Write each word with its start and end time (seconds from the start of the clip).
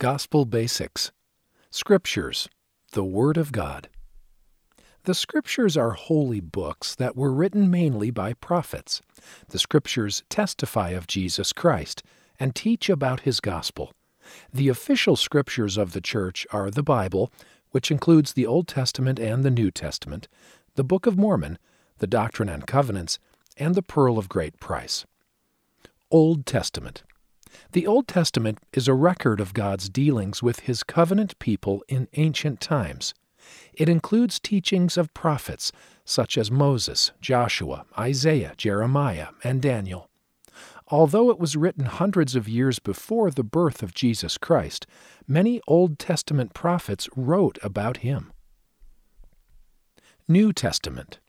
Gospel 0.00 0.46
Basics 0.46 1.12
Scriptures, 1.70 2.48
the 2.92 3.04
Word 3.04 3.36
of 3.36 3.52
God. 3.52 3.90
The 5.04 5.12
Scriptures 5.12 5.76
are 5.76 5.90
holy 5.90 6.40
books 6.40 6.94
that 6.94 7.14
were 7.14 7.30
written 7.30 7.70
mainly 7.70 8.10
by 8.10 8.32
prophets. 8.32 9.02
The 9.50 9.58
Scriptures 9.58 10.22
testify 10.30 10.92
of 10.92 11.06
Jesus 11.06 11.52
Christ 11.52 12.02
and 12.38 12.54
teach 12.54 12.88
about 12.88 13.20
His 13.28 13.40
gospel. 13.40 13.92
The 14.50 14.70
official 14.70 15.16
Scriptures 15.16 15.76
of 15.76 15.92
the 15.92 16.00
Church 16.00 16.46
are 16.50 16.70
the 16.70 16.82
Bible, 16.82 17.30
which 17.72 17.90
includes 17.90 18.32
the 18.32 18.46
Old 18.46 18.68
Testament 18.68 19.18
and 19.18 19.44
the 19.44 19.50
New 19.50 19.70
Testament, 19.70 20.28
the 20.76 20.82
Book 20.82 21.04
of 21.04 21.18
Mormon, 21.18 21.58
the 21.98 22.06
Doctrine 22.06 22.48
and 22.48 22.66
Covenants, 22.66 23.18
and 23.58 23.74
the 23.74 23.82
Pearl 23.82 24.16
of 24.16 24.30
Great 24.30 24.58
Price. 24.60 25.04
Old 26.10 26.46
Testament. 26.46 27.02
The 27.72 27.86
Old 27.86 28.08
Testament 28.08 28.58
is 28.72 28.88
a 28.88 28.94
record 28.94 29.40
of 29.40 29.54
God's 29.54 29.88
dealings 29.88 30.42
with 30.42 30.60
His 30.60 30.82
covenant 30.82 31.38
people 31.38 31.82
in 31.88 32.08
ancient 32.14 32.60
times. 32.60 33.14
It 33.72 33.88
includes 33.88 34.38
teachings 34.38 34.96
of 34.96 35.14
prophets 35.14 35.72
such 36.04 36.36
as 36.36 36.50
Moses, 36.50 37.12
Joshua, 37.20 37.86
Isaiah, 37.98 38.54
Jeremiah, 38.56 39.28
and 39.42 39.62
Daniel. 39.62 40.08
Although 40.88 41.30
it 41.30 41.38
was 41.38 41.56
written 41.56 41.84
hundreds 41.84 42.34
of 42.34 42.48
years 42.48 42.80
before 42.80 43.30
the 43.30 43.44
birth 43.44 43.82
of 43.82 43.94
Jesus 43.94 44.36
Christ, 44.36 44.86
many 45.26 45.60
Old 45.68 45.98
Testament 45.98 46.52
prophets 46.52 47.08
wrote 47.14 47.58
about 47.62 47.98
him. 47.98 48.32
New 50.26 50.52
Testament 50.52 51.20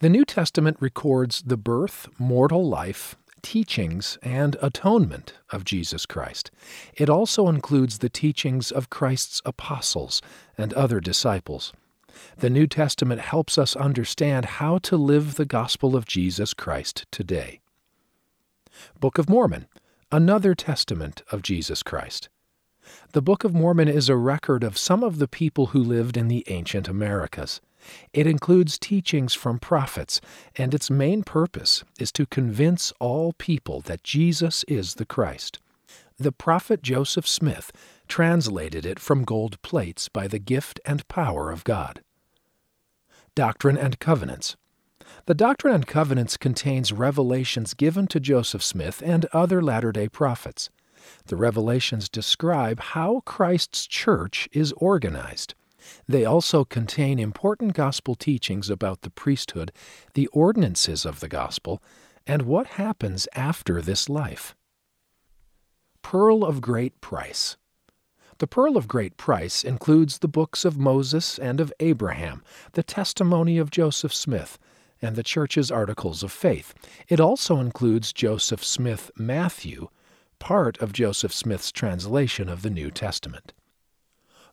The 0.00 0.08
New 0.08 0.24
Testament 0.24 0.76
records 0.80 1.42
the 1.42 1.56
birth, 1.56 2.08
mortal 2.18 2.68
life, 2.68 3.16
teachings 3.42 4.18
and 4.22 4.56
atonement 4.60 5.34
of 5.50 5.64
Jesus 5.64 6.06
Christ. 6.06 6.50
It 6.94 7.08
also 7.08 7.48
includes 7.48 7.98
the 7.98 8.08
teachings 8.08 8.70
of 8.70 8.90
Christ's 8.90 9.42
apostles 9.44 10.20
and 10.56 10.72
other 10.74 11.00
disciples. 11.00 11.72
The 12.38 12.50
New 12.50 12.66
Testament 12.66 13.20
helps 13.20 13.58
us 13.58 13.76
understand 13.76 14.44
how 14.44 14.78
to 14.78 14.96
live 14.96 15.34
the 15.34 15.44
gospel 15.44 15.94
of 15.94 16.06
Jesus 16.06 16.54
Christ 16.54 17.06
today. 17.10 17.60
Book 18.98 19.18
of 19.18 19.28
Mormon, 19.28 19.66
another 20.10 20.54
testament 20.54 21.22
of 21.30 21.42
Jesus 21.42 21.82
Christ. 21.82 22.28
The 23.12 23.22
Book 23.22 23.44
of 23.44 23.54
Mormon 23.54 23.88
is 23.88 24.08
a 24.08 24.16
record 24.16 24.64
of 24.64 24.78
some 24.78 25.02
of 25.02 25.18
the 25.18 25.28
people 25.28 25.66
who 25.66 25.82
lived 25.82 26.16
in 26.16 26.28
the 26.28 26.44
ancient 26.48 26.88
Americas. 26.88 27.60
It 28.12 28.26
includes 28.26 28.78
teachings 28.78 29.34
from 29.34 29.58
prophets, 29.58 30.20
and 30.56 30.74
its 30.74 30.90
main 30.90 31.22
purpose 31.22 31.84
is 31.98 32.12
to 32.12 32.26
convince 32.26 32.92
all 33.00 33.32
people 33.34 33.80
that 33.82 34.04
Jesus 34.04 34.64
is 34.68 34.94
the 34.94 35.06
Christ. 35.06 35.58
The 36.18 36.32
prophet 36.32 36.82
Joseph 36.82 37.28
Smith 37.28 37.70
translated 38.08 38.84
it 38.84 38.98
from 38.98 39.24
gold 39.24 39.60
plates 39.62 40.08
by 40.08 40.26
the 40.26 40.40
gift 40.40 40.80
and 40.84 41.06
power 41.08 41.50
of 41.50 41.64
God. 41.64 42.02
Doctrine 43.34 43.78
and 43.78 44.00
Covenants. 44.00 44.56
The 45.26 45.34
Doctrine 45.34 45.74
and 45.74 45.86
Covenants 45.86 46.36
contains 46.36 46.92
revelations 46.92 47.74
given 47.74 48.08
to 48.08 48.18
Joseph 48.18 48.64
Smith 48.64 49.02
and 49.04 49.26
other 49.26 49.62
Latter 49.62 49.92
day 49.92 50.08
Prophets. 50.08 50.70
The 51.26 51.36
revelations 51.36 52.08
describe 52.08 52.80
how 52.80 53.20
Christ's 53.24 53.86
church 53.86 54.48
is 54.52 54.72
organized. 54.72 55.54
They 56.06 56.24
also 56.24 56.64
contain 56.64 57.18
important 57.18 57.74
gospel 57.74 58.14
teachings 58.14 58.70
about 58.70 59.02
the 59.02 59.10
priesthood, 59.10 59.72
the 60.14 60.26
ordinances 60.28 61.04
of 61.04 61.20
the 61.20 61.28
gospel, 61.28 61.82
and 62.26 62.42
what 62.42 62.66
happens 62.66 63.26
after 63.34 63.80
this 63.80 64.08
life. 64.08 64.54
Pearl 66.02 66.44
of 66.44 66.60
Great 66.60 67.00
Price. 67.00 67.56
The 68.38 68.46
Pearl 68.46 68.76
of 68.76 68.86
Great 68.86 69.16
Price 69.16 69.64
includes 69.64 70.18
the 70.18 70.28
books 70.28 70.64
of 70.64 70.78
Moses 70.78 71.38
and 71.38 71.60
of 71.60 71.72
Abraham, 71.80 72.42
the 72.72 72.84
testimony 72.84 73.58
of 73.58 73.70
Joseph 73.70 74.14
Smith, 74.14 74.58
and 75.02 75.16
the 75.16 75.22
Church's 75.22 75.70
Articles 75.70 76.22
of 76.22 76.32
Faith. 76.32 76.74
It 77.08 77.20
also 77.20 77.58
includes 77.58 78.12
Joseph 78.12 78.64
Smith 78.64 79.10
Matthew, 79.16 79.88
part 80.38 80.78
of 80.78 80.92
Joseph 80.92 81.32
Smith's 81.32 81.72
translation 81.72 82.48
of 82.48 82.62
the 82.62 82.70
New 82.70 82.90
Testament. 82.90 83.52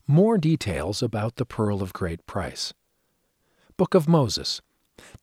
More 0.07 0.37
details 0.37 1.01
about 1.01 1.37
the 1.37 1.47
Pearl 1.47 1.81
of 1.81 1.91
Great 1.91 2.27
Price. 2.27 2.75
Book 3.75 3.95
of 3.95 4.07
Moses. 4.07 4.61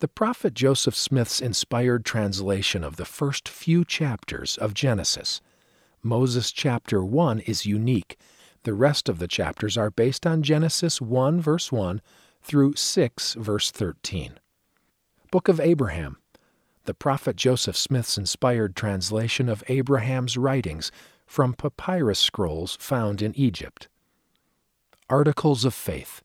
The 0.01 0.09
prophet 0.09 0.55
Joseph 0.55 0.97
Smith's 0.97 1.41
inspired 1.41 2.05
translation 2.05 2.83
of 2.83 2.97
the 2.97 3.05
first 3.05 3.49
few 3.49 3.85
chapters 3.85 4.59
of 4.59 4.75
Genesis. 4.75 5.41
Moses 6.03 6.51
chapter 6.51 7.05
1 7.05 7.39
is 7.41 7.65
unique. 7.65 8.19
The 8.65 8.75
rest 8.75 9.09
of 9.09 9.21
the 9.21 9.29
chapters 9.29 9.79
are 9.79 9.93
based 9.93 10.27
on 10.27 10.43
Genesis 10.43 11.01
1 11.01 11.41
verse 11.41 11.71
1 11.71 12.03
through 12.43 12.75
6 12.75 13.35
verse 13.35 13.71
13. 13.71 14.41
Book 15.31 15.47
of 15.47 15.61
Abraham. 15.61 16.17
The 16.87 16.95
prophet 16.95 17.37
Joseph 17.37 17.77
Smith's 17.77 18.19
inspired 18.19 18.75
translation 18.75 19.49
of 19.49 19.63
Abraham's 19.69 20.37
writings 20.37 20.91
from 21.25 21.55
papyrus 21.55 22.19
scrolls 22.19 22.77
found 22.81 23.23
in 23.23 23.33
Egypt. 23.39 23.87
Articles 25.13 25.67
of 25.67 25.75
Faith. 25.75 26.23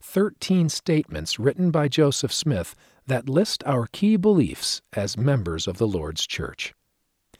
Thirteen 0.00 0.68
statements 0.68 1.40
written 1.40 1.72
by 1.72 1.88
Joseph 1.88 2.32
Smith 2.32 2.76
that 3.04 3.28
list 3.28 3.64
our 3.66 3.88
key 3.88 4.14
beliefs 4.14 4.80
as 4.92 5.16
members 5.16 5.66
of 5.66 5.78
the 5.78 5.88
Lord's 5.88 6.24
Church. 6.24 6.72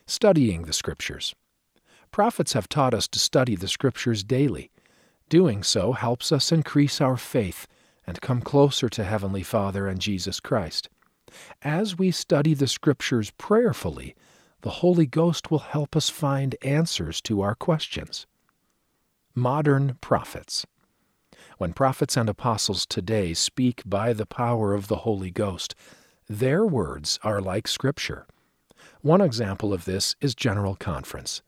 Studying 0.09 0.63
the 0.63 0.73
Scriptures. 0.73 1.37
Prophets 2.11 2.55
have 2.55 2.69
taught 2.69 2.95
us 2.95 3.07
to 3.07 3.21
study 3.21 3.55
the 3.55 3.69
Scriptures 3.69 4.25
daily. 4.25 4.73
Doing 5.29 5.63
so 5.63 5.93
helps 5.93 6.33
us 6.33 6.51
increase 6.51 7.01
our 7.01 7.17
faith 7.17 7.69
and 8.05 8.21
come 8.21 8.41
closer 8.41 8.89
to 8.89 9.05
Heavenly 9.05 9.45
Father 9.45 9.87
and 9.87 10.01
Jesus 10.01 10.41
Christ. 10.41 10.89
As 11.63 11.97
we 11.97 12.11
study 12.11 12.55
the 12.55 12.67
Scriptures 12.67 13.31
prayerfully, 13.39 14.17
the 14.63 14.71
Holy 14.71 15.07
Ghost 15.07 15.49
will 15.49 15.61
help 15.61 15.95
us 15.95 16.11
find 16.11 16.57
answers 16.61 17.21
to 17.21 17.41
our 17.41 17.55
questions. 17.55 18.27
Modern 19.33 19.97
Prophets 20.01 20.67
When 21.63 21.75
prophets 21.75 22.17
and 22.17 22.29
apostles 22.29 22.85
today 22.85 23.35
speak 23.35 23.83
by 23.87 24.15
the 24.15 24.27
power 24.27 24.75
of 24.75 24.89
the 24.89 25.07
Holy 25.07 25.31
Ghost, 25.31 25.77
their 26.29 26.67
words 26.67 27.21
are 27.23 27.41
like 27.41 27.69
Scripture. 27.69 28.27
One 29.01 29.21
example 29.21 29.73
of 29.73 29.85
this 29.85 30.17
is 30.21 30.35
General 30.35 30.75
Conference 30.75 31.41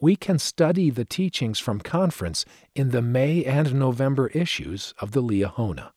we 0.00 0.16
can 0.16 0.38
study 0.38 0.88
the 0.88 1.04
teachings 1.04 1.58
from 1.58 1.80
conference 1.80 2.46
in 2.74 2.92
the 2.92 3.02
May 3.02 3.44
and 3.44 3.74
November 3.74 4.28
issues 4.28 4.94
of 5.00 5.12
the 5.12 5.22
Liahona. 5.22 5.90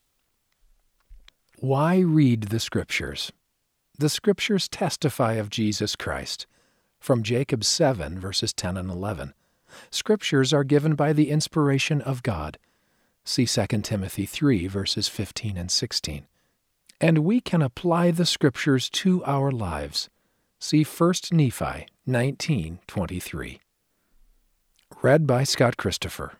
Why 1.60 2.00
read 2.00 2.50
the 2.50 2.60
Scriptures? 2.60 3.32
The 3.98 4.10
Scriptures 4.10 4.68
testify 4.68 5.36
of 5.36 5.50
Jesus 5.50 5.96
Christ. 5.96 6.46
From 7.00 7.24
Jacob 7.24 7.64
7, 7.64 8.20
verses 8.20 8.52
10 8.52 8.76
and 8.76 8.92
11. 8.92 9.34
Scriptures 9.92 10.52
are 10.52 10.66
given 10.66 10.96
by 10.96 11.14
the 11.14 11.30
inspiration 11.30 12.02
of 12.02 12.22
God. 12.22 12.58
See 13.28 13.47
2 13.47 13.66
Timothy 13.81 14.28
3, 14.28 14.68
verses 14.68 15.08
15 15.08 15.58
and 15.58 15.72
16. 15.72 16.28
And 17.02 17.19
we 17.19 17.41
can 17.41 17.63
apply 17.63 18.12
the 18.12 18.25
Scriptures 18.25 18.88
to 18.91 19.24
our 19.25 19.52
lives. 19.52 20.09
See 20.59 20.84
1 20.84 21.13
Nephi 21.31 21.88
19, 22.06 22.80
23. 22.88 23.59
Read 25.02 25.25
by 25.25 25.44
Scott 25.44 25.75
Christopher. 25.75 26.34